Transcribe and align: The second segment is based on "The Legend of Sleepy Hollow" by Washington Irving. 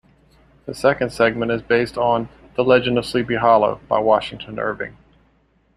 The 0.65 0.73
second 0.73 1.11
segment 1.11 1.51
is 1.51 1.61
based 1.61 1.95
on 1.95 2.29
"The 2.55 2.63
Legend 2.63 2.97
of 2.97 3.05
Sleepy 3.05 3.35
Hollow" 3.35 3.79
by 3.87 3.99
Washington 3.99 4.57
Irving. 4.57 4.97